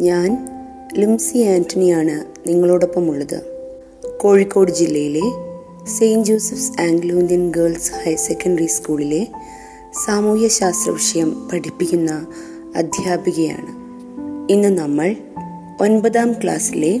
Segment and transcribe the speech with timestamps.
[0.00, 0.48] ഞാൻ
[0.96, 3.42] ലിംസി ആന്റണിയാണ് നിങ്ങളോടൊപ്പമുള്ളത്.
[4.20, 5.20] കോഴിക്കോട് ജില്ലയിലെ
[5.86, 9.26] Saint Joseph's Anglo Indian Girls Higher Secondary സ്കൂളിലെ
[10.06, 12.26] സാമൂഹ്യശാസ്ത്ര വിഷയം പഠിപ്പിക്കുന്ന
[12.76, 13.68] അധ്യാപികയാണ്.
[14.52, 15.16] ഇന്ന് നമ്മൾ
[15.80, 17.00] ഒൻപതാം ക്ലാസ്സിലെ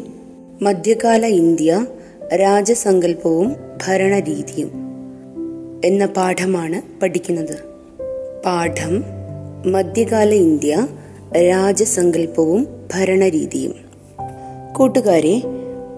[0.62, 1.86] മധ്യകാല ഇന്ത്യ
[2.34, 4.70] രാജസങ്കല്പവും ഭരണരീതിയും
[5.84, 7.58] എന്ന പാഠമാണ് പഠിക്കുന്നത്.
[8.44, 9.04] പാഠം
[9.72, 10.88] മധ്യകാല ഇന്ത്യ
[11.36, 13.74] രാജസങ്കല്പവും ഭരണരീതിയും.
[14.72, 15.42] കൂട്ടുകാരെ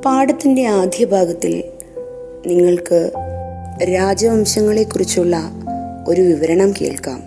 [0.04, 1.64] പാഠത്തിന്റെ ആദ്യ ഭാഗത്തിൽ
[2.46, 3.12] നിങ്ങൾക്ക്
[3.82, 5.50] രാജവംശങ്ങളെക്കുറിച്ചുള്ള
[6.08, 7.22] ഒരു വിവരണം കേൾക്കാം.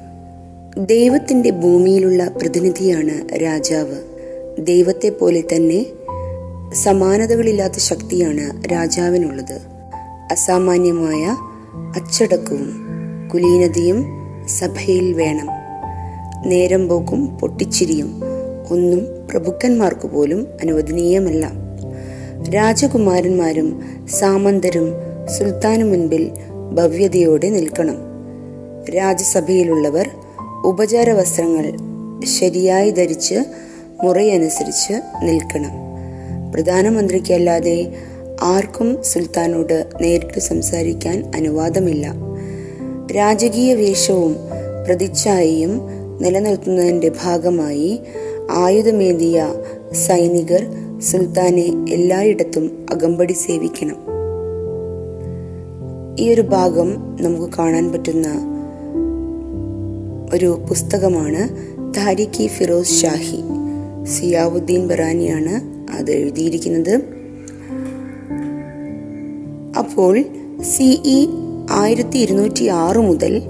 [0.77, 3.95] ദൈവത്തിന്റെ ഭൂമിയിലുള്ള പ്രതിനിധിയാണ് രാജാവ്.
[4.59, 5.85] ദൈവത്തെ പോലെ തന്നെ
[6.73, 9.59] സമാനതകളില്ലാത്ത ശക്തിയാണ് രാജാവിനുള്ളത്.
[10.31, 11.37] അസാമാന്യമായ
[12.01, 12.87] അച്ചടക്കവും
[13.33, 14.05] കുലീനതയും
[14.47, 15.47] സഭയിൽ വേണം.
[16.49, 18.21] നേരം പോക്കും പൊട്ടിച്ചിരിയും
[18.71, 21.51] ഒന്നും പ്രഭുക്കന്മാർക്ക് പോലും അനുവദനീയമല്ല.
[22.55, 23.81] രാജകുമാരന്മാരും
[24.19, 24.93] സാമന്തരും
[25.37, 26.31] സുൽത്താനു മുൻപിൽ
[26.75, 27.95] ഭവ്യതയോടെ നിൽക്കണം.
[28.95, 30.09] രാജസഭയിലുള്ളവർ
[30.65, 31.73] ഉപചാര വസ്ത്രങ്ങൾ
[32.25, 33.35] ശരിയായി ധരിച്ച്
[34.03, 35.71] മുറയനുസരിച്ച് നിൽക്കണം.
[36.51, 37.93] പ്രധാനമന്ത്രിക്കല്ലാതെ
[38.41, 42.13] ആർക്കും സുൽത്താനോട് നേരിട്ട് സംസാരിക്കാൻ അനുവാദമില്ല.
[43.17, 44.35] രാജകീയ വേഷവും
[44.87, 45.81] പ്രതിച്ഛായയും
[46.21, 47.99] നിലനിർത്തുന്നതിന്റെ ഭാഗമായി
[48.51, 49.53] ആയുധമേന്തിയ
[49.93, 50.67] സൈനികർ
[50.99, 53.95] സുൽത്താനെ എല്ലായിടത്തും അകമ്പടി സേവിക്കണം.
[56.19, 58.27] ഈ ഒരു ഭാഗം നമുക്ക് കാണാൻ പറ്റുന്ന
[60.33, 61.49] ഒരു പുസ്തകമാണ്
[61.97, 63.43] താരിഖി ഫിറോസ് ഷാഹി.
[64.05, 65.53] സിയാവുദ്ദീൻ ബറാനിയാണ്
[65.93, 67.01] അത് എഴുതിയിരിക്കുന്നത്.
[69.77, 70.21] അപ്പോൾ
[70.61, 71.27] സിഇ
[71.71, 73.41] ആയിരത്തി ഇരുന്നൂറ്റി ആറ് മുതൽ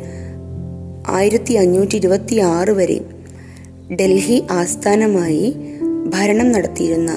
[1.08, 3.00] ആയിരത്തി അഞ്ഞൂറ്റി ഇരുപത്തി ആറ് വരെ
[3.94, 5.56] ഡൽഹി ആസ്ഥാനമായി
[6.08, 7.12] ഭരണം നടത്തിയിരുന്ന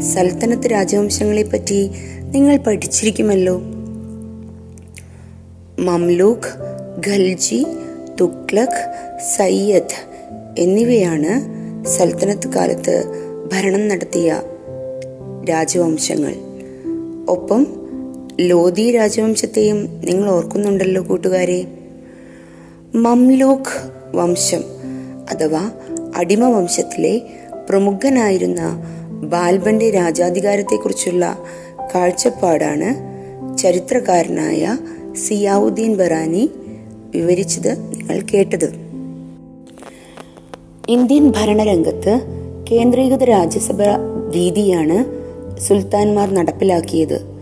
[0.00, 1.90] സൽത്തനത്ത് രാജവംശങ്ങളെ പറ്റി
[2.20, 3.58] നിങ്ങൾ പഠിച്ചിരിക്കുമല്ലോ.
[5.78, 6.48] മംലൂഖ്
[7.08, 7.66] ഖൽജി
[8.20, 8.94] തുക്ലക്
[9.36, 10.22] സയ്യദ്
[10.58, 11.32] എന്നിവയാണ്
[11.86, 13.04] സൽത്തനത്ത് കാലത്ത്
[13.52, 14.42] ഭരണം നടത്തിയ
[15.50, 16.34] രാജവംശങ്ങൾ.
[17.28, 17.66] ഒപ്പം
[18.40, 21.66] ലോധി രാജവംശത്തെയും നിങ്ങൾ ഓർക്കുന്നുണ്ടല്ലോ കൂട്ടുകാരെ.
[22.94, 24.64] മംലൂഖ് വംശം
[25.30, 25.70] അഥവാ
[26.16, 27.22] അടിമ വംശത്തിലെ
[27.68, 28.60] പ്രമുഖനായിരുന്ന
[29.10, 31.38] ബാൽബന്റെ രാജാധികാരത്തെക്കുറിച്ചുള്ള
[31.94, 33.12] കാഴ്ചപ്പാടാണ്
[33.58, 34.78] ചരിത്രകാരനായ
[35.14, 36.50] സിയാവുദ്ദീൻ ബറാനി
[37.14, 38.72] വിവരിച്ചത് നിങ്ങൾ കേട്ടത്.
[40.88, 42.20] ഇന്ത്യൻ ഭരണരംഗത്ത്
[42.70, 43.82] കേന്ദ്രീകൃത രാജ്യസഭ
[44.34, 45.04] രീതിയാണ്
[45.60, 47.32] സുൽത്താൻമാർ നടപ്പിലാക്കിയത്.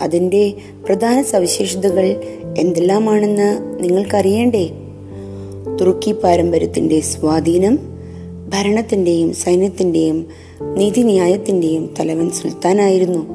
[0.00, 0.54] അതിന്റെ
[0.86, 2.20] പ്രധാന സവിശേഷതകൾ
[2.58, 4.70] എന്തെല്ലാമാണെന്ന് നിങ്ങൾക്കറിയേണ്ടേ?
[5.80, 7.89] തുർക്കി പാരമ്പര്യത്തിന്റെ സ്വാധീനം
[8.50, 10.26] ഭരണത്തിന്റെയും സൈന്യത്തിന്റെയും
[10.74, 13.26] നീതിന്യായത്തിന്റെയും തലവൻ സുൽത്താനായിരുന്നു.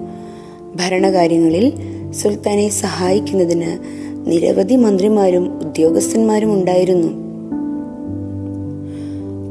[0.76, 1.74] ഭരണകാര്യങ്ങളിൽ
[2.12, 3.78] സുൽത്താനെ സഹായിക്കുന്നതിന്
[4.31, 7.25] നിരവധി മന്ത്രിമാരും ഉദ്യോഗസ്ഥന്മാരും ഉണ്ടായിരുന്നു.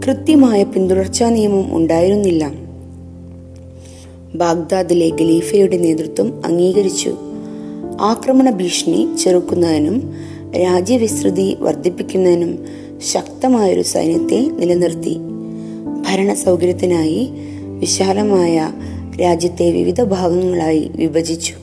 [0.06, 2.52] കൃത്യമായ പിന്തുടർച്ചാ നിയമം ഉണ്ടായിരുന്നില്ല.
[4.34, 7.16] ബാഗ്ദാദിലെ ഖലീഫയുടെ നേതൃത്വം അംഗീകരിച്ചു.
[8.00, 10.14] ആക്രമണ ഭീഷണി ചെറുക്കുന്നതിനും
[10.56, 12.58] രാജ്യവിസ്തൃതി വർദ്ധിപ്പിക്കുന്നതിനും
[13.12, 15.16] ശക്തമായൊരു സൈന്യത്തെ നിലനിർത്തി.
[16.06, 17.28] ഭരണ സൗകര്യത്തിനായി
[17.80, 18.72] വിശാലമായ
[19.22, 21.54] രാജ്യത്തെ വിവിധ ഭാഗങ്ങളായി വിഭജിച്ചു.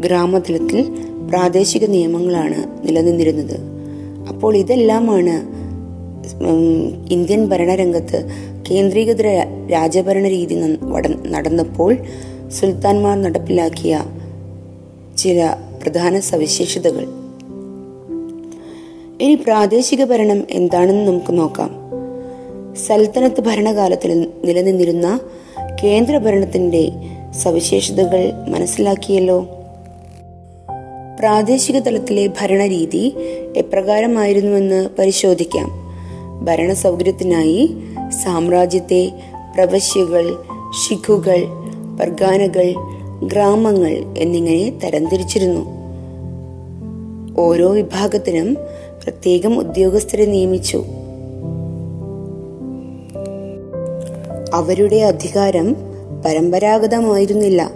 [0.00, 0.80] ഗ്രാമതലത്തിൽ
[1.28, 3.56] പ്രാദേശിക നിയമങ്ങളാണ് നിലനിന്നിരുന്നത്.
[4.28, 5.36] അപ്പോൾ ഇതെല്ലാമാണ്
[7.12, 8.18] ഇന്ത്യൻ ഭരണരംഗത്ത്
[8.70, 9.22] കേന്ദ്രീകൃത
[9.72, 10.54] രാജഭരണ രീതി
[11.26, 11.96] നടന്നപ്പോൾ
[12.48, 14.02] സുൽത്താൻമാർ നടപ്പിലാക്കിയ
[15.18, 17.06] ചില പ്രധാന സവിശേഷതകൾ.
[19.24, 21.70] ഇനി പ്രാദേശിക ഭരണം എന്താണെന്ന് നമുക്ക് നോക്കാം.
[22.86, 25.20] സൽത്തനത്ത് ഭരണകാലത്തിൽ നിലനിന്നിരുന്ന
[25.84, 26.92] കേന്ദ്ര ഭരണത്തിന്റെ
[27.42, 29.46] സവിശേഷതകൾ മനസ്സിലാക്കിയല്ലോ.
[31.18, 33.14] പ്രാദേശിക തലത്തിലെ ഭരണരീതി
[33.56, 35.70] എപ്രകാരമായിരുന്നുവെന്ന് പരിശോധിക്കാം.
[36.44, 37.74] ഭരണ സൗകര്യത്തിനായി
[38.24, 39.12] സാമ്രാജ്യത്തെ
[39.54, 40.36] പ്രവശ്യകൾ
[40.72, 41.44] ഷിഖുകൾ
[42.00, 42.74] പർഗാനകൾ
[43.22, 45.66] ഗ്രാമങ്ങൾ എന്നിങ്ങനെ തരംതിരിച്ചിരുന്നു.
[47.40, 48.56] ഓരോ വിഭാഗത്തിനും
[49.04, 50.84] പ്രത്യേകം ഉദ്യോഗസ്ഥരെ നിയമിച്ചു.
[54.52, 55.76] അവരുടെ അധികാരം
[56.24, 57.70] പരമ്പരാഗതമായിരുന്നില്ല.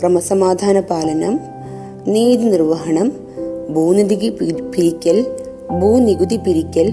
[0.00, 1.40] ക്രമസമാധാന പാലനം
[2.06, 3.12] നീതി നിർവഹണം
[3.74, 4.28] ഭൂനികുതി
[4.76, 5.26] പിരിക്കൽ
[5.80, 6.92] ഭൂനികുതി പിരിക്കൽ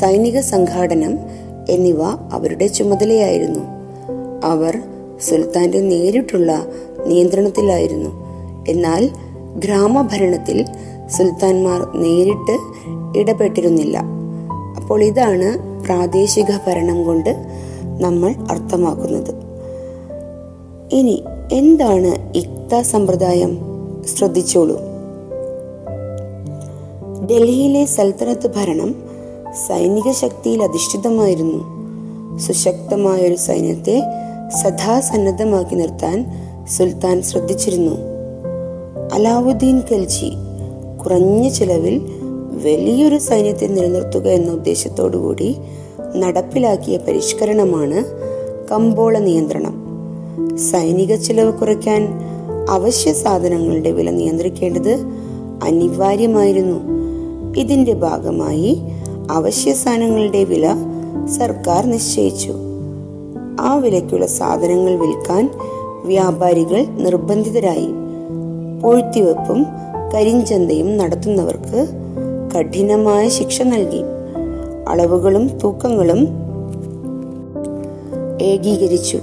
[0.00, 1.18] സൈനിക സംഘാടനം
[1.68, 3.60] എന്നിവ അവരുടെ ചുമതലയായിരുന്നു.
[4.44, 4.82] അവർ
[5.20, 6.66] സുൽത്താന്റെ നേരിട്ടുള്ള
[7.06, 8.10] നിയന്ത്രണത്തിലായിരുന്നു.
[8.68, 9.10] എന്നാൽ
[9.56, 10.64] ഗ്രാമഭരണത്തിൽ
[11.08, 12.58] സുൽത്താൻമാർ നേരിട്ട്
[13.18, 13.98] ഇടപെട്ടിരുന്നില്ല.
[14.76, 17.49] അപ്പോൾ ഇതാണ് പ്രാദേശിക ഭരണം കൊണ്ട്
[18.00, 19.34] നമ്മൾ അർത്ഥമാക്കുന്നത്.
[20.94, 23.58] ഇനി എന്താണ് ഇക്ത സമ്പ്രദായം?
[24.16, 24.76] ശ്രദ്ധിച്ചോളൂ.
[27.26, 28.94] ഡൽഹിയിലെ സൽത്തനത്ത് ഭരണം
[29.68, 31.80] സൈനിക ശക്തിയിൽ അധിഷ്ഠിതമായിരുന്നു.
[32.38, 34.02] സുശക്തമായ ഒരു സൈന്യത്തെ
[34.62, 36.26] സദാസന്നദ്ധമാക്കി നിർത്താൻ
[36.68, 37.96] സുൽത്താൻ ശ്രദ്ധിച്ചിരുന്നു.
[39.12, 40.30] അലാവുദ്ദീൻ ഖൽജി
[41.04, 42.02] കുറഞ്ഞ ചിലവിൽ
[42.64, 45.56] വലിയൊരു സൈന്യത്തെ നിലനിർത്തുക എന്ന ഉദ്ദേശത്തോടുകൂടി
[46.16, 48.04] നടപ്പിലാക്കിയ പരിഷ്കരണമാണ്
[48.72, 49.80] കമ്പോള നിയന്ത്രണം.
[50.58, 52.08] സൈനിക ചെലവ് കുറയ്ക്കാൻ
[52.70, 54.98] അവശ്യ സാധനങ്ങളുടെ വില നിയന്ത്രിക്കേണ്ടത്
[55.62, 56.80] അനിവാര്യമായിരുന്നു.
[57.56, 58.82] ഇതിന്റെ ഭാഗമായി
[59.30, 60.74] അവശ്യ സാധനങ്ങളുടെ വില
[61.38, 62.52] സർക്കാർ നിശ്ചയിച്ചു.
[63.60, 65.50] ആ വിലയ്ക്കുള്ള സാധനങ്ങൾ വിൽക്കാൻ
[66.04, 67.88] വ്യാപാരികൾ നിർബന്ധിതരായി.
[68.82, 69.66] പൂഴ്ത്തിവെപ്പും
[70.14, 71.88] കരിഞ്ചന്തയും നടത്തുന്നവർക്ക്
[72.58, 74.19] കഠിനമായ ശിക്ഷ നൽകി.
[74.88, 76.28] അളവുകളും തൂക്കങ്ങളും
[78.42, 79.18] ഏകീകരിച്ചു.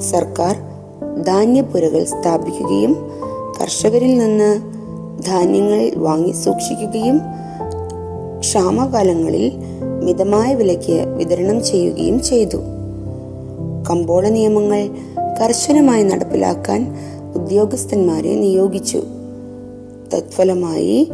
[0.00, 0.56] സർക്കാർ
[1.22, 2.96] ധാന്യപ്പുരകൾ സ്ഥാപിക്കുകയും
[3.60, 4.60] കർഷകരിൽ നിന്ന്
[5.24, 7.20] ധാന്യങ്ങൾ വാങ്ങി സൂക്ഷിക്കുകയും
[8.40, 9.52] ക്ഷാമകാലങ്ങളിൽ
[10.02, 12.56] മിതമായ വിലയ്ക്ക് വിതരണം ചെയ്യുകയും ചെയ്തു.
[13.90, 14.88] കമ്പോള നിയമങ്ങൾ
[15.40, 16.96] കർശനമായി നടപ്പിലാക്കാൻ
[17.34, 19.02] ഉദ്യോഗസ്ഥന്മാരെ നിയോഗിച്ചു.
[20.14, 21.10] തത്ഫലമായി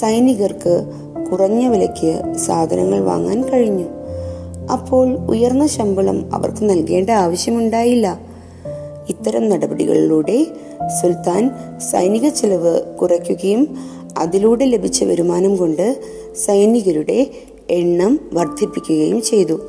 [0.00, 0.86] സൈനികർക്ക്
[1.32, 3.84] കുറഞ്ഞ വിലയ്ക്ക് സാധനങ്ങൾ വാങ്ങാൻ കഴിഞ്ഞു.
[4.72, 8.20] അപ്പോൾ ഉയർന്ന ശമ്പളം അവർക്ക് നൽകേണ്ട ആവശ്യമുണ്ടായില്ല.
[9.08, 10.46] ഇത്തരം നടപടികളിലൂടെ
[11.02, 11.50] സുൽത്താൻ
[11.90, 13.76] സൈനിക ചെലവ് കുറയ്ക്കുകയും
[14.18, 16.00] അതിലൂടെ ലഭിച്ച വരുമാനം കൊണ്ട്
[16.36, 17.26] സൈനികരുടെ
[17.70, 19.60] എണ്ണം വർദ്ധിപ്പിക്കുകയും ചെയ്തു.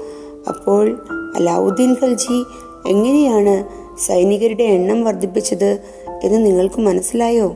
[0.48, 1.00] അപ്പോൾ
[1.36, 2.44] അലാവുദ്ദീൻ ഖൽജി
[2.88, 3.66] എങ്ങനെയാണ്
[4.00, 5.80] സൈനികരുടെ എണ്ണം വർദ്ധിപ്പിച്ചത്
[6.24, 7.56] എന്ന് നിങ്ങൾക്ക് മനസ്സിലായോ?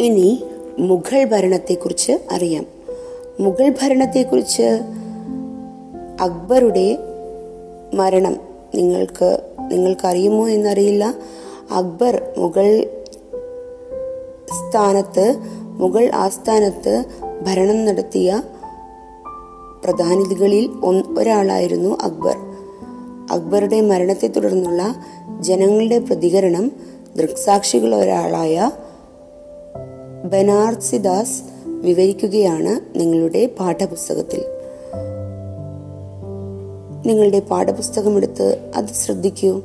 [0.00, 0.42] ഇനി
[0.82, 2.66] മുഗൾ ഭരണത്തെക്കുറിച്ച് അറിയാം.
[3.40, 4.80] മുഗൾ ഭരണത്തെക്കുറിച്ച്
[6.20, 6.98] അക്ബറുടെ
[7.94, 8.36] മരണം
[8.74, 9.40] നിങ്ങൾക്ക്
[9.70, 11.14] നിങ്ങൾക്കറിയുമോ എന്നറിയില്ല.
[11.70, 12.86] അക്ബർ മുഗൾ
[14.46, 17.04] സ്ഥാനത്ത് മുഗൾ ആസ്ഥാനത്ത്
[17.42, 18.42] ഭരണം നടത്തിയ
[19.84, 20.70] പ്രധാനിധികളിൽ
[21.18, 22.36] ഒരാളായിരുന്നു അക്ബർ.
[23.30, 24.94] അക്ബറുടെ മരണത്തെ തുടർന്നുള്ള
[25.40, 26.72] ജനങ്ങളുടെ പ്രതികരണം
[27.16, 28.70] ദൃക്സാക്ഷികൾ ഒരാളായ
[30.24, 34.44] ബനാർസിദാസ് വിവരിക്കുകയാണ് നിങ്ങളുടെ പാഠപുസ്തകത്തിൽ.
[37.06, 39.60] നിങ്ങളുടെ പാഠപുസ്തകം എടുത്ത് അത് ശ്രദ്ധിക്കൂ.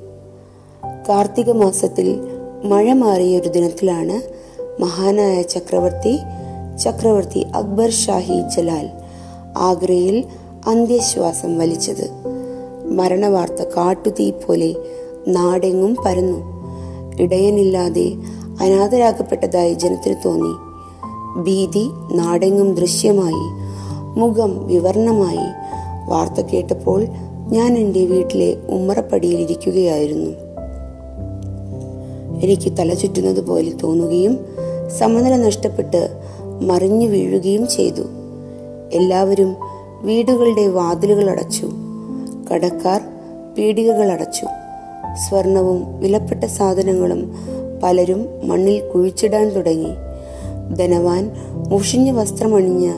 [1.09, 2.19] കാർത്തിക മാസത്തിൽ
[2.63, 4.21] മഴ മാറിയ ഒരു ദിനത്തിലാണ്
[4.81, 6.19] മഹാനായ ചക്രവർത്തി
[6.83, 8.89] ചക്രവർത്തി അക്ബർ ഷാഹി ജലാൽ
[9.57, 10.23] ആഗ്രയിൽ
[10.67, 12.09] അന്ത്യശ്വാസം വലിച്ചത്.
[12.91, 14.75] മരണവാർത്ത കാട്ടുതീ പോലെ
[15.27, 16.57] നാടെങ്ങും പരന്നു.
[17.19, 18.13] ഇടയനില്ലാതെ
[18.61, 20.67] അനാഥരാക്കപ്പെട്ടതായി ജനത്തിന് തോന്നി.
[21.43, 23.67] ഭീതി നാടെങ്ങും ദൃശ്യമായി
[24.19, 25.47] മുഖം വിവർണമായി.
[26.09, 27.05] വാർത്ത കേട്ടപ്പോൾ
[27.49, 30.31] ഞാൻ എന്റെ വീട്ടിലെ ഉമ്മറപ്പടിയിൽ ഇരിക്കുകയായിരുന്നു.
[32.43, 34.39] എനിക്ക് തല ചുറ്റുന്നത് പോലെ തോന്നുകയും
[34.99, 36.21] സമനില നഷ്ടപ്പെട്ട്
[36.61, 38.03] മറിഞ്ഞു വീഴുകയും ചെയ്തു.
[38.91, 39.55] എല്ലാവരും
[40.01, 41.69] വീടുകളുടെ വാതിലുകൾ അടച്ചു.
[42.53, 43.01] കടക്കാർ
[43.57, 44.45] പീടികകൾ അടച്ചു.
[45.29, 47.35] സ്വർണവും വിലപ്പെട്ട സാധനങ്ങളും
[47.83, 49.91] പലരും മണ്ണിൽ കുഴിച്ചിടാൻ തുടങ്ങി.
[50.75, 51.31] ധനവാൻ
[51.69, 52.93] മുഷിഞ്ഞ വസ്ത്രമണിഞ്ഞ്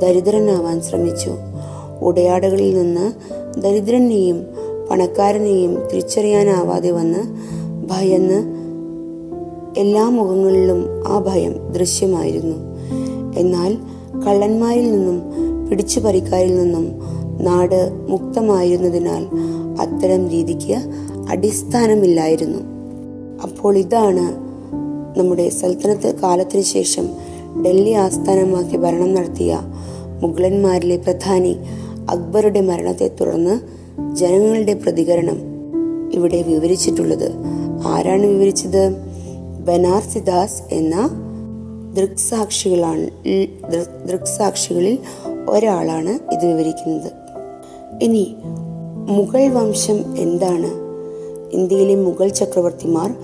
[0.00, 1.30] ദരിദ്രനാവാൻ ശ്രമിച്ചു.
[2.00, 3.12] ഉടയാടകളിൽ നിന്ന്
[3.60, 4.46] ദരിദ്രനെയും
[4.90, 7.18] പണക്കാരനെയും തിരിച്ചറിയാനാവാതെ വന്ന്
[7.90, 8.60] ഭയന്ന്
[9.78, 12.56] എല്ലാ മുഖങ്ങളിലും ആ ഭയം ദൃശ്യമായിരുന്നു.
[13.36, 13.76] എന്നാൽ
[14.26, 15.22] കള്ളന്മാരിൽ നിന്നും
[15.70, 17.02] പിടിച്ചു പറിക്കാരിൽ നിന്നും
[17.40, 19.26] നാട് മുക്തമായിരുന്നതിനാൽ
[19.80, 20.78] അത്തരം രീതിക്ക്
[21.28, 22.79] അടിസ്ഥാനമില്ലായിരുന്നു.
[23.42, 24.50] അപ്പോൾ ഇതാണ്
[25.18, 27.08] നമ്മുടെ സൽത്തനത്ത് കാലത്തിനു ശേഷം
[27.62, 29.60] ഡൽഹി ആസ്ഥാനമാക്കി ഭരണം നടത്തിയ
[30.20, 31.56] മുഗളന്മാരിലെ പ്രധാനി
[32.10, 33.60] അക്ബറുടെ മരണത്തെ തുടർന്ന്
[34.16, 35.38] ജനങ്ങളുടെ പ്രതികരണം
[36.12, 37.32] ഇവിടെ വിവരിച്ചിട്ടുള്ളത്.
[37.86, 38.90] ആരാണ് വിവരിച്ചത്?
[39.64, 41.10] ബനാർസിദാസ് എന്ന
[41.94, 43.10] ദൃക്സാക്ഷികളാണ്
[44.06, 44.98] ദൃക്സാക്ഷികളിൽ
[45.48, 47.12] ഒരാളാണ് ഇത് വിവരിക്കുന്നത്.
[48.02, 48.34] ഇനി
[49.08, 50.79] മുഗൾ വംശം എന്താണ്?
[51.52, 53.14] ഇന്ത്യയിലെ മുഗൾ ചക്രവർത്തിമാർ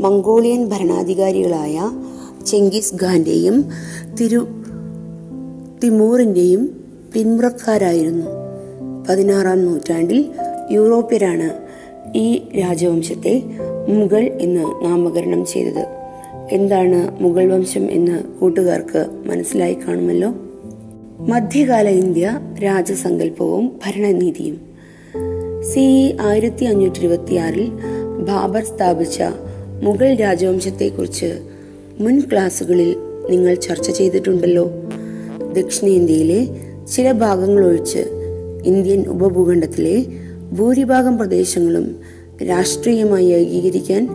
[0.00, 1.90] മംഗോളിയൻ ഭരണാധികാരികളായ
[2.46, 3.70] ചെങ്കിസ് ഖാന്റെയും
[4.20, 4.46] തിരു
[5.84, 8.26] തിമൂറിന്റെയും പിന്മുറക്കാരായിരുന്നു
[9.08, 10.32] പതിനാറാം നൂറ്റാണ്ടിൽ
[10.70, 11.66] യൂറോപ്യരാണ്
[12.14, 13.42] ഈ രാജവംശത്തെ
[13.88, 15.86] മുഗൾ എന്ന് നാമകരണം ചെയ്തത്.
[16.50, 20.34] എന്താണ് മുഗൾ വംശം എന്ന് കൂട്ടുകാർക്ക് മനസ്സിലായി കാണുമല്ലോ?
[21.18, 24.65] മധ്യകാല ഇന്ത്യ രാജസങ്കല്പവും ഭരണനീതിയും.
[25.76, 27.70] സി ഇ ആയിരത്തി അഞ്ഞൂറ്റി ഇരുപത്തിയാറിൽ
[28.28, 29.22] ബാബർ സ്ഥാപിച്ച
[29.82, 31.40] മുഗൾ രാജവംശത്തെക്കുറിച്ച്
[32.00, 32.96] മുൻ ക്ലാസുകളിൽ
[33.30, 34.70] നിങ്ങൾ ചർച്ച ചെയ്തിട്ടുണ്ടല്ലോ.
[35.52, 36.48] ദക്ഷിണേന്ത്യയിലെ
[36.94, 37.98] ചില ഭാഗങ്ങൾ ഒഴിച്ച്
[38.64, 40.06] ഇന്ത്യൻ ഉപഭൂഖണ്ഡത്തിലെ
[40.52, 41.96] ഭൂരിഭാഗം പ്രദേശങ്ങളും
[42.48, 44.08] രാഷ്ട്രീയമായി ഏകീകരിക്കാൻ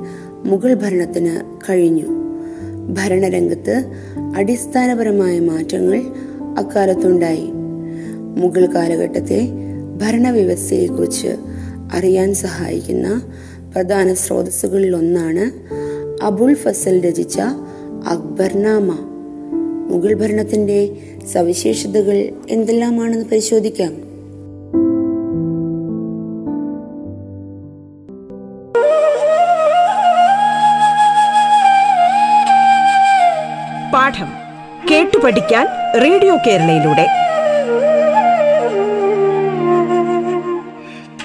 [0.46, 2.08] മുഗൾ ഭരണത്തിന് കഴിഞ്ഞു.
[2.94, 3.86] ഭരണരംഗത്ത്
[4.36, 6.04] അടിസ്ഥാനപരമായ മാറ്റങ്ങൾ
[6.58, 7.48] അക്കാലത്തുണ്ടായി.
[8.38, 9.50] മുഗൾ കാലഘട്ടത്തെ
[9.98, 11.51] ഭരണവ്യവസ്ഥയെക്കുറിച്ച്
[11.94, 13.22] അറിയാൻ സഹായിക്കുന്ന
[13.74, 15.52] പ്രധാന സ്രോതസ്സുകളിൽ ഒന്നാണ്
[16.24, 17.40] അബുൾ ഫസൽ രചിച്ച
[18.08, 18.98] അക്ബർനാമ.
[19.90, 20.90] മുഗൾ ഭരണത്തിന്റെ
[21.34, 24.12] സവിശേഷതകൾ എന്തെല്ലാമാണെന്ന് പരിശോധിക്കാം.
[33.94, 34.28] പാഠം
[34.92, 35.68] കേട്ടു പഠിക്കാൻ
[36.02, 37.21] റേഡിയോ കേരളയിലൂടെ.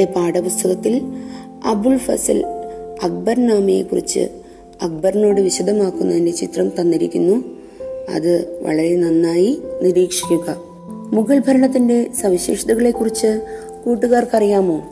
[0.00, 1.02] നിങ്ങളുടെ പാഠപുസ്തകത്തിൽ
[1.64, 2.46] അബുൽ ഫസൽ
[3.02, 4.28] അക്ബർനാമയെ കുറിച്ച്
[4.82, 7.44] അക്ബറിനോട് വിശദമാക്കുന്നതിന്റെ ചിത്രം തന്നിരിക്കുന്നു.
[8.14, 10.56] അത് വളരെ നന്നായി നിരീക്ഷിക്കുക.
[11.12, 13.40] മുഗൾ ഭരണത്തിന്റെ സവിശേഷതകളെ കുറിച്ച്
[13.86, 14.82] കൂട്ടുകാർക്കറിയാമോ?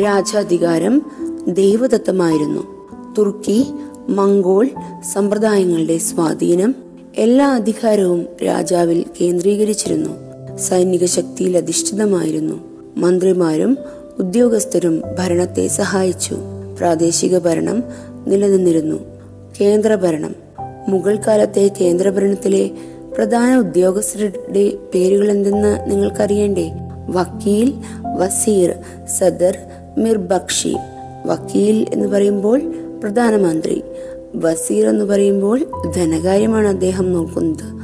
[0.00, 1.02] രാജാധികാരം
[1.48, 3.66] ദൈവദത്തമായിരുന്നു തുർക്കി
[4.08, 4.70] മംഗോൾ
[5.12, 6.74] സമ്പ്രദായങ്ങളുടെ സ്വാധീനം
[7.16, 10.10] എല്ലാ അധികാരവും രാജാവിൽ കേന്ദ്രീകരിച്ചിരുന്നു.
[10.56, 12.68] സൈനിക ശക്തിയിൽ അധിഷ്ഠിതമായിരുന്നു.
[12.96, 13.78] മന്ത്രിമാരും
[14.18, 16.36] ഉദ്യോഗസ്ഥരും ഭരണത്തെ സഹായിച്ചു.
[16.78, 17.82] പ്രാദേശിക ഭരണം
[18.26, 18.96] നിലനിന്നിരുന്നു.
[19.60, 20.34] കേന്ദ്രഭരണം
[20.88, 22.70] മുഗൾ കാലത്തെ കേന്ദ്രഭരണത്തിലെ
[23.16, 26.72] പ്രധാന ഉദ്യോഗസ്ഥരുടെ പേരുകൾ എന്തെന്ന് നിങ്ങൾക്കറിയണ്ടേ?
[27.08, 27.74] വക്കീൽ
[28.16, 28.74] വസീർ
[29.18, 29.58] സദർ
[29.98, 30.76] മിർ ബക്ഷി.
[31.26, 33.82] വക്കീൽ എന്ന് പറയുമ്പോൾ പ്രധാനമന്ത്രി.
[34.34, 35.64] വസീർ എന്ന് പറയുമ്പോൾ
[35.96, 37.78] ധനകാര്യമാണ് അദ്ദേഹം നോക്കുന്നത്.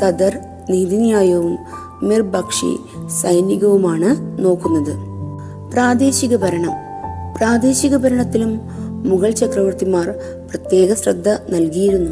[0.00, 0.38] സദർ
[0.70, 1.58] നീതിന്യായവും
[2.02, 2.76] മിർ ബക്ഷി
[3.22, 5.13] സൈനികവുമാണ് നോക്കുന്നത്.
[5.74, 6.72] പ്രാദേശിക ഭരണം.
[7.38, 8.60] പ്രാദേശിക ഭരണത്തിലും
[9.04, 10.10] മുഗൾ ചക്രവർത്തിമാർ
[10.50, 12.10] പ്രത്യേക ശ്രദ്ധ നൽകിയിരുന്നു.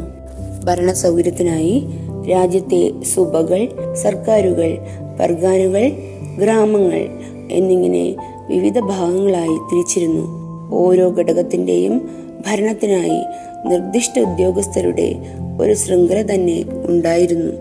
[0.65, 1.85] ഭരണ സൗകര്യത്തിനായി
[2.31, 4.77] രാജ്യത്തെ സുബകൾ സർക്കാരുകൾ
[5.19, 5.91] പർഗാനുകൾ
[6.39, 7.07] ഗ്രാമങ്ങൾ
[7.51, 8.15] എന്നിങ്ങനെ
[8.49, 10.25] വിവിധ ഭാഗങ്ങളായി തിരിച്ചിരുന്നു.
[10.73, 12.09] ഓരോ ഘടകത്തിന്റെയും
[12.47, 13.19] ഭരണത്തിനായി
[13.67, 15.15] നിർദ്ദിഷ്ട ഉദ്യോഗസ്ഥരുടെ
[15.61, 17.53] ഒരു ശൃംഖല തന്നെ ഉണ്ടായിരുന്നു.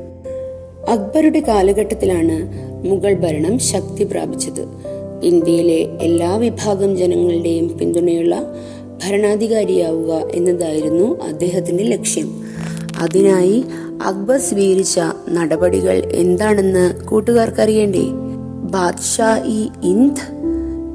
[0.89, 2.37] അക്ബറുടെ കാലഘട്ടത്തിലാണ്
[2.89, 4.92] മുഗൾ ഭരണം ശക്തി പ്രാപിച്ചത്.
[5.23, 8.55] ഇന്ത്യയിലെ എല്ലാ വിഭാഗം ജനങ്ങളുടെയും പിന്തുണയുള്ള
[9.05, 12.45] ഭരണാധികാരിയാവുക എന്നതായിരുന്നു അദ്ദേഹത്തിന്റെ ലക്ഷ്യം.
[12.99, 13.65] അതിനായി
[14.05, 15.01] അക്ബർ സ്വീകരിച്ച
[15.31, 18.05] നടപടികൾ എന്താണെന്ന് കൂട്ടുകാർക്കറിയണ്ടേ?
[18.71, 20.43] ബാദ്ഷാ ഇ ഇന്ത്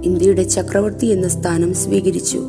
[0.04, 2.42] ഇന്ത്യയുടെ ചക്രവർത്തി എന്ന സ്ഥാനം സ്വീകരിച്ചു.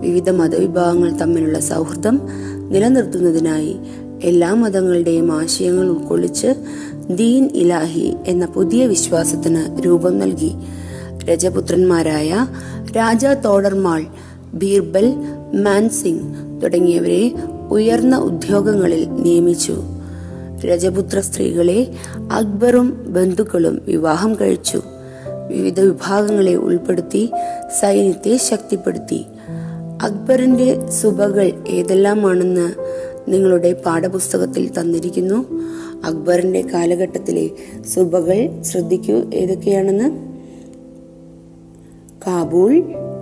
[0.00, 2.20] വിവിധ മതവിഭാഗങ്ങൾ തമ്മിലുള്ള സൗഹൃദം
[2.68, 3.76] നിലനിർത്തുന്നതിനായി
[4.22, 6.54] എല്ലാ മതങ്ങളുടെയും ആശയങ്ങൾ ഉൾക്കൊള്ളിച്ച്
[7.10, 10.52] ദീൻ ഇലാഹി എന്ന പുതിയ വിശ്വാസത്തിന് രൂപം നൽകി.
[11.24, 12.46] രജപുത്രന്മാരായ
[12.96, 14.04] രാജ തോടർമാൾ
[14.54, 15.14] ബീർബൽ
[15.54, 17.34] മാൻസിംഗ് തുടങ്ങിയവരെ
[17.70, 19.82] ഉയർന്ന ഉദ്യോഗങ്ങളിൽ നിയമിച്ചു.
[20.64, 21.94] രജപുത്ര സ്ത്രീകളെ
[22.32, 24.82] അക്ബറും ബന്ധുക്കളും വിവാഹം കഴിച്ചു.
[25.48, 27.30] വിവിധ വിഭാഗങ്ങളെ ഉൾപ്പെടുത്തി
[27.80, 29.24] സൈന്യത്തെ ശക്തിപ്പെടുത്തി.
[30.02, 32.72] അക്ബറിന്റെ സുബകൾ ഏതെല്ലാമാണെന്ന്
[33.28, 35.44] നിങ്ങളുടെ പാഠപുസ്തകത്തിൽ തന്നിരിക്കുന്നു.
[36.04, 37.50] അക്ബറിന്റെ കാലഘട്ടത്തിലെ
[37.94, 40.29] സുബകൾ ശ്രദ്ധിക്കൂ ഏതൊക്കെയാണെന്ന്.
[42.26, 42.72] കാബൂൾ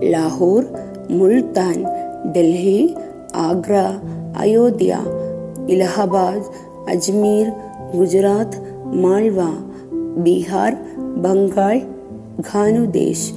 [0.04, 0.62] ലാഹോർ
[1.10, 1.84] മുൾത്താൻ
[2.36, 2.80] ഡൽഹി
[3.34, 3.74] ആഗ്ര
[4.36, 4.98] അയോധ്യ
[5.68, 6.48] ഇലഹാബാദ്
[6.88, 7.46] അജ്മീർ
[7.96, 8.60] ഗുജറാത്ത്
[8.96, 9.38] മാൾവ
[10.16, 10.72] ബീഹാർ
[11.16, 11.76] ബംഗാൾ
[12.52, 13.30] ഖാനുദേശ്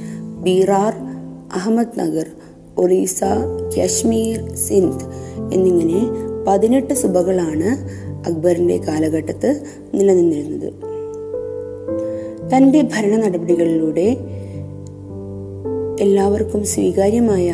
[0.43, 0.93] ബീറാർ
[1.53, 2.27] അഹമ്മദ് നഗർ
[2.77, 3.23] ഒറീസ
[3.77, 5.05] കാശ്മീർ സിന്ധ്
[5.53, 6.01] എന്നിങ്ങനെ
[6.47, 7.69] പതിനെട്ട് സുബകളാണ്
[8.27, 9.49] അക്ബറിന്റെ കാലഘട്ടത്ത്
[9.93, 10.69] നിലനിന്നിരുന്നത്.
[12.55, 14.07] തന്റെ ഭരണ നടപടികളിലൂടെ
[16.01, 17.53] എല്ലാവർക്കും സ്വീകാര്യമായ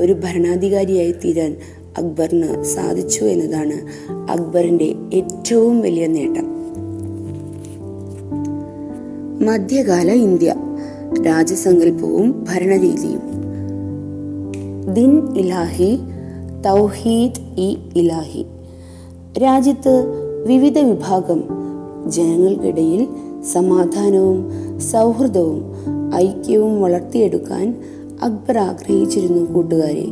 [0.00, 1.56] ഒരു ഭരണാധികാരിയായി തീരാൻ
[1.98, 3.72] അക്ബറിന് സാധിച്ചു എന്നതാണ്
[4.30, 6.46] അക്ബറിന്റെ ഏറ്റവും വലിയ നേട്ടം.
[9.46, 10.54] മധ്യകാല ഇന്ത്യ
[11.26, 13.20] രാജസങ്കല്പവും ഭരണരീതിയും.
[14.94, 15.98] ദിൻ ഇലാഹി
[16.66, 18.46] തൗഹീദ് ഇ ഇലാഹി.
[19.38, 20.04] രാജ്യത്ത്
[20.46, 21.44] വിവിധ വിഭാഗം
[22.08, 23.06] ജനങ്ങൾക്കിടയിൽ
[23.52, 27.84] സമാധാനവും സൗഹൃദവും ഐക്യവും വളർത്തിയെടുക്കാൻ
[28.22, 30.06] അക്ബർ ആഗ്രഹിച്ചിരുന്നു കൂട്ടുകാരെ.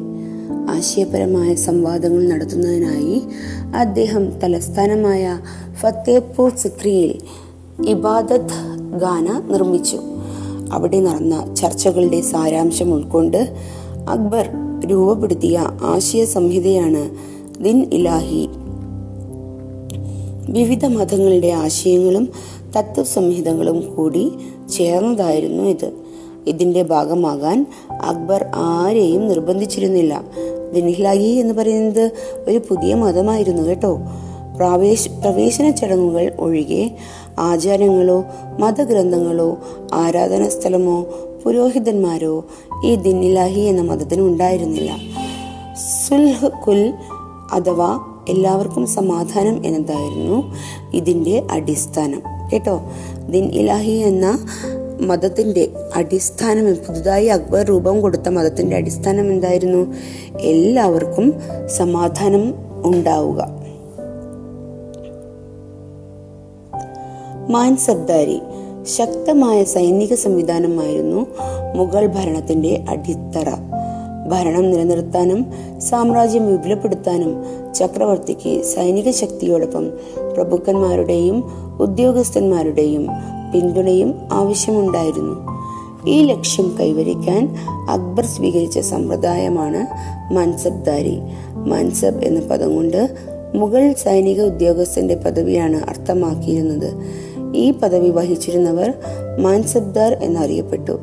[0.71, 3.23] ആശയപരമായ സംവാദങ്ങൾ നടത്തുന്നതിനായി
[3.75, 5.39] അദ്ദേഹം തലസ്ഥാനമായ
[5.81, 7.19] ഫത്തേപൂർ സിക്രിയിൽ
[7.89, 8.61] ഇബാദത്ത്
[8.99, 9.99] ഗാന നിർമ്മിച്ചു.
[10.73, 13.55] അവിടെ നടന്ന ചർച്ചകളുടെ സാരാംശം ഉൾക്കൊണ്ട്
[14.09, 14.51] അക്ബർ
[14.87, 17.11] രൂപപ്പെടുത്തിയ ആശയ സംഹിതയാണ്
[17.65, 18.49] ദിൻ ഇലാഹി.
[20.51, 22.29] വിവിധ മതങ്ങളുടെ ആശയങ്ങളും
[22.79, 24.33] തത്വസംഹിതകളും കൂടി
[24.71, 25.93] ചേർന്നതായിരുന്നു ഇത്.
[26.47, 30.23] ഇതിന്റെ ഭാഗമാകാൻ അക്ബർ ആരെയും നിർബന്ധിച്ചിരുന്നില്ല.
[30.75, 32.11] ദിൻഹ്ലാഹി എന്ന് പറയുന്നത്
[32.49, 33.99] ഒരു പുതിയ മതമായിരുന്നു കേട്ടോ.
[34.57, 36.91] പ്രവേശ പ്രവേശന ചടങ്ങുകൾ ഒഴികെ
[37.39, 38.25] ആചാരങ്ങളോ
[38.59, 39.59] മതഗ്രന്ഥങ്ങളോ
[39.93, 41.07] ആരാധനാ സ്ഥലമോ
[41.45, 42.45] പുരോഹിതന്മാരോ
[42.85, 44.97] ഈ ദിന്നിലാഹി എന്ന മതത്തിന് ഉണ്ടായിരുന്നില്ല.
[46.09, 46.95] സുൽഹ് കുൽ
[47.53, 50.55] അഥവാ എല്ലാവർക്കും സമാധാനം എന്നതായിരുന്നു
[50.95, 52.23] ഇതിന്റെ അടിസ്ഥാനം.
[52.53, 52.81] കേട്ടോ.
[53.31, 54.47] ദിൻ ഇലാഹി എന്ന
[55.01, 59.95] മതത്തിന്റെ അടിസ്ഥാനം പുതുതായി അക്ബർ രൂപം കൊടുത്ത മതത്തിന്റെ അടിസ്ഥാനം എന്തായിരുന്നു?
[60.41, 61.35] എല്ലാവർക്കും
[61.67, 63.61] സമാധാനം ഉണ്ടാവുക.
[67.51, 68.41] മാൻസബ്ദാരി
[68.83, 71.27] ശക്തമായ സൈനിക സംവിധാനമായിരുന്നു
[71.75, 73.70] മുഗൾ ഭരണത്തിന്റെ അടിത്തറ.
[74.31, 75.41] ഭരണം നിലനിർത്താനും
[75.81, 77.33] സാമ്രാജ്യം വിപുലപ്പെടുത്താനും
[77.75, 79.91] ചക്രവർത്തിക്ക് സൈനിക ശക്തിയോടൊപ്പം
[80.35, 81.39] പ്രഭുക്കന്മാരുടെയും
[81.81, 83.07] ഉദ്യോഗസ്ഥന്മാരുടെയും
[83.53, 85.37] പിന്തുണയും ആവശ്യമുണ്ടായിരുന്നു.
[86.09, 87.57] ഈ ലക്ഷ്യം കൈവരിക്കാൻ
[87.91, 89.81] അക്ബർ സ്വീകരിച്ച സമ്പ്രദായമാണ്
[90.33, 91.19] മൻസബ്ദാരി.
[91.55, 93.17] മൻസബ് എന്ന പദം കൊണ്ട്
[93.55, 96.91] മുഗൾ സൈനിക ഉദ്യോഗസ്ഥന്റെ പദവിയാണ് അർത്ഥമാക്കിയിരുന്നത്.
[97.55, 98.95] ഈ പദവി വഹിച്ചിരുന്നവർ
[99.39, 100.99] മാൻസബ്ദാർ എന്നറിയപ്പെട്ടു.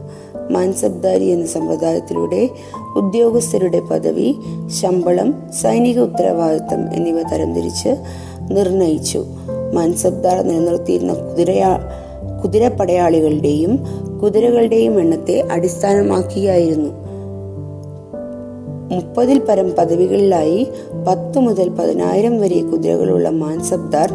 [0.51, 2.49] മാൻസബ്ദാരി എന്ന സമ്പ്രദായത്തിലൂടെ
[2.95, 4.35] ഉദ്യോഗസ്ഥരുടെ പദവി
[4.67, 7.89] ശമ്പളം സൈനിക ഉത്തരവാദിത്തം എന്നിവ തരംതിരിച്ച്
[8.51, 9.25] നിർണയിച്ചു.
[9.73, 11.79] മാൻസബ്ദാർ നിലനിർത്തിയിരുന്ന കുതിരയാ
[12.43, 13.79] കുതിരപ്പടയാളികളുടെയും
[14.23, 16.89] കുതിരകളുടെയും എണ്ണത്തെ അടിസ്ഥാനമാക്കിയായിരുന്നു.
[18.95, 20.67] മുപ്പതിൽ പരം പദവികളിലായി
[21.07, 24.11] പത്ത് മുതൽ പതിനായിരം വരെ കുതിരകളുള്ള മാൻസബ്ദാർ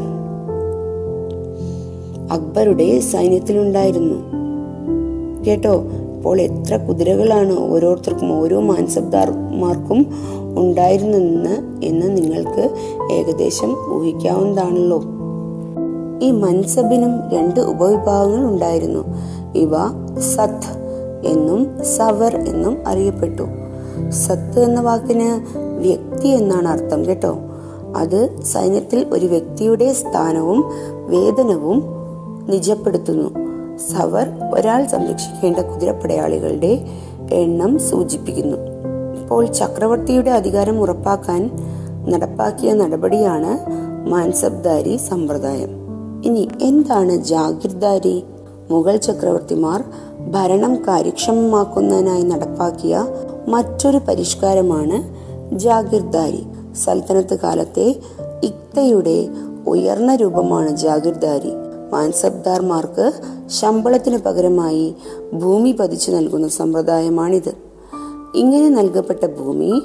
[2.33, 4.15] അക്ബറുടെ സൈന്യത്തിലുണ്ടായിരുന്നു.
[5.45, 5.85] കേട്ടോ?
[6.23, 10.07] അപ്പോൾ എത്ര കുതിരകളാണ് ഓരോരുത്തർക്കും ഓരോ മാൻസബ്ദാർമാർക്കും
[10.59, 12.71] ഉണ്ടായിരുന്നെന്ന് എന്ന് നിങ്ങൾക്ക്
[13.13, 15.03] ഏകദേശം ഊഹിക്കാവുന്നതാണല്ലോ.
[16.23, 19.05] ഈ മൻസബിനും രണ്ട് ഉപവിഭാഗങ്ങൾ ഉണ്ടായിരുന്നു.
[19.55, 19.73] ഇവ
[20.21, 20.69] സത്
[21.25, 23.43] എന്നും സവർ എന്നും അറിയപ്പെട്ടു.
[24.11, 27.39] സത് എന്ന വാക്കിന് വ്യക്തി എന്നാണ് അർത്ഥം കേട്ടോ.
[27.97, 30.65] അത് സൈന്യത്തിൽ ഒരു വ്യക്തിയുടെ സ്ഥാനവും
[31.07, 31.83] വേതനവും
[32.49, 33.52] നിജപ്പെടുത്തുന്നു.
[33.91, 36.87] സവർ ഒരാൾ സംരക്ഷിക്കേണ്ട കുതിരപ്പടയാളികളുടെ
[37.33, 38.59] എണ്ണം സൂചിപ്പിക്കുന്നു.
[39.23, 41.51] അപ്പോൾ ചക്രവർത്തിയുടെ അധികാരം ഉറപ്പാക്കാൻ
[42.09, 43.59] നടപ്പാക്കിയ നടപടിയാണ്
[44.09, 45.71] മാൻസബ്ദാരി സമ്പ്രദായം.
[46.25, 48.25] ഇനി എന്താണ് ജാഗിർദാരി?
[48.71, 49.85] മുഗൾ ചക്രവർത്തിമാർ
[50.31, 53.07] ഭരണം കാര്യക്ഷമമാക്കുന്നതിനായി നടപ്പാക്കിയ
[53.49, 54.99] മറ്റൊരു പരിഷ്കാരമാണ്
[55.59, 56.47] ജാഗിർദാരി.
[56.85, 57.97] സൽത്തനത്ത് കാലത്തെ
[58.43, 59.29] ഇക്തയുടെ
[59.67, 61.72] ഉയർന്ന രൂപമാണ് ജാഗിർദാരി.
[61.93, 63.13] മാൻസബ്ദാർമാർക്ക്
[63.47, 64.95] ശമ്പളത്തിന് പകരമായി
[65.33, 67.57] ഭൂമി പതിച്ചു നൽകുന്ന സമ്പ്രദായമാണിത്.
[68.35, 69.83] ഇങ്ങനെ നൽകപ്പെട്ട ഭൂമി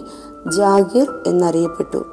[0.58, 2.06] ജാഗിർ എന്നറിയപ്പെട്ടു.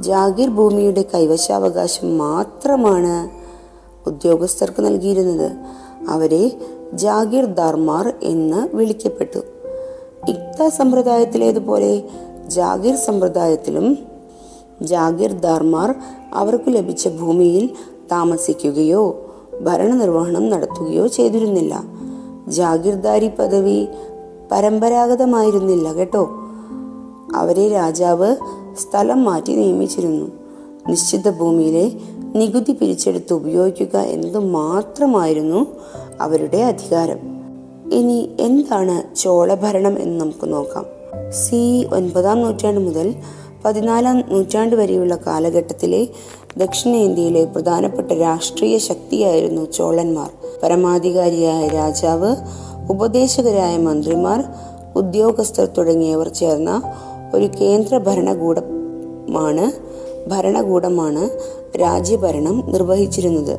[0.00, 3.30] ജാഗിർ ഭൂമിയുടെ കൈവശാവകാശം മാത്രമാണ്
[4.06, 5.52] ഉദ്യോഗസ്ഥർക്ക് നൽകിയിരുന്നത്.
[6.08, 6.58] അവരെ
[6.92, 9.38] ജാഗിർദാർമാർ എന്ന് വിളിക്കപ്പെട്ടു.
[10.28, 12.04] ഇക്ത സമ്പ്രദായത്തിലേതുപോലെ
[12.46, 13.98] ജാഗിർ സമ്പ്രദായത്തിലും
[14.82, 15.94] ജാഗിർദാർമാർ
[16.34, 17.70] അവർക്ക് ലഭിച്ച ഭൂമിയിൽ
[18.12, 19.23] താമസിക്കുകയോ
[19.60, 21.84] ഭരണനിർവഹണം നടത്തുകയോ ചെയ്തിരുന്നില്ല.
[22.48, 23.86] ജാഗിർദാരി പദവി
[24.52, 26.30] പരമ്പരാഗതമായിരുന്നില്ല കേട്ടോ.
[27.34, 28.36] അവരെ രാജാവ്
[28.78, 30.26] സ്ഥലം മാറ്റി നിയമിച്ചിരുന്നു.
[30.88, 31.92] നിശ്ചിത ഭൂമിയിലെ
[32.38, 35.66] നികുതി പിരിച്ചെടുത്ത് ഉപയോഗിക്കുക എന്നത് മാത്രമായിരുന്നു
[36.20, 37.18] അവരുടെ അധികാരം.
[37.92, 40.84] ഇനി എന്താണ് ചോളഭരണം എന്ന് നമുക്ക് നോക്കാം.
[41.30, 43.14] സി ഒൻപതാം നൂറ്റാണ്ട് മുതൽ
[43.64, 46.08] പതിനാലാം നൂറ്റാണ്ട് വരെയുള്ള കാലഘട്ടത്തിലെ
[46.58, 50.30] ദക്ഷിണേന്ത്യയിലെ പ്രധാനപ്പെട്ട രാഷ്ട്രീയ ശക്തിയായിരുന്നു ചോളന്മാർ.
[50.62, 52.36] പരമാധികാരിയായ രാജാവ്
[52.90, 54.44] ഉപദേശകരായ മന്ത്രിമാർ
[54.96, 56.82] ഉദ്യോഗസ്ഥർ തുടങ്ങിയവർ ചേർന്ന
[57.34, 59.72] ഒരു കേന്ദ്ര ഭരണകൂടമാണ്
[60.28, 61.30] ഭരണകൂടമാണ്
[61.80, 63.58] രാജ്യഭരണം നിർവഹിച്ചിരുന്നത്.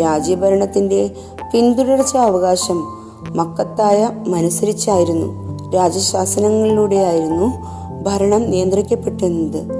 [0.00, 1.10] രാജ്യഭരണത്തിന്റെ
[1.52, 2.98] പിന്തുടർച്ച അവകാശം
[3.36, 5.58] മക്കത്തായ മനുസരിച്ചായിരുന്നു.
[5.74, 7.52] രാജശാസനങ്ങളിലൂടെയായിരുന്നു
[8.02, 9.77] ഭരണം നിയന്ത്രിക്കപ്പെട്ടിരുന്നത്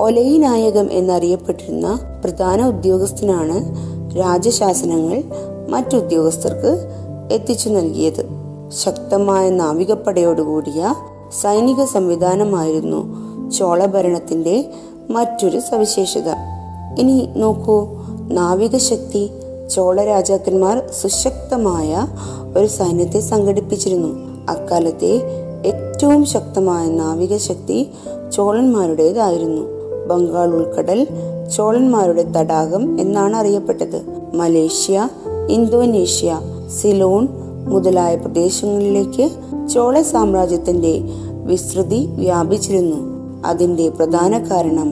[0.00, 3.56] ഒലയി നായകം എന്നറിയപ്പെട്ടിരുന്ന പ്രധാന ഉദ്യോഗസ്ഥനാണ്
[4.16, 5.22] രാജശാസനങ്ങൾ
[5.68, 6.92] മറ്റുദ്യോഗസ്ഥർക്ക്
[7.32, 8.26] എത്തിച്ചു നൽകിയത്.
[8.84, 10.94] ശക്തമായ നാവികപ്പടയോടുകൂടിയ
[11.40, 13.00] സൈനിക സംവിധാനമായിരുന്നു
[13.50, 14.64] ചോള ഭരണത്തിന്റെ
[15.10, 16.28] മറ്റൊരു സവിശേഷത.
[16.98, 17.86] ഇനി നോക്കൂ
[18.30, 19.30] നാവികശക്തി
[19.74, 22.06] ചോള രാജാക്കന്മാർ സുശക്തമായ
[22.56, 24.08] ഒരു സൈന്യത്തെ സംഘടിപ്പിച്ചിരുന്നു.
[24.50, 25.22] അക്കാലത്തെ
[25.66, 27.90] ഏറ്റവും ശക്തമായ നാവികശക്തി
[28.32, 29.77] ചോളന്മാരുടേതായിരുന്നു.
[30.08, 31.06] ബംഗാൾ ഉൾക്കടൽ
[31.56, 34.02] ചോളന്മാരുടെ തടാകം എന്നാണ് അറിയപ്പെട്ടത്.
[34.34, 35.08] മലേഷ്യ
[35.48, 36.40] ഇന്തോനേഷ്യ
[36.80, 37.28] സിലോൺ
[37.68, 39.30] മുതലായ പ്രദേശങ്ങളിലേക്ക്
[39.68, 41.00] ചോള സാമ്രാജ്യത്തിന്റെ
[41.44, 42.96] വിസ്തൃതി വ്യാപിച്ചിരുന്നു.
[43.46, 44.88] അതിന്റെ പ്രധാന കാരണം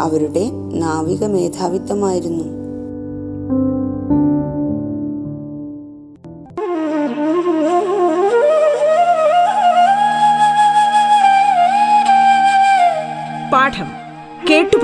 [0.00, 2.59] അവരുടെ നാവിക മേധാവിത്വമായിരുന്നു.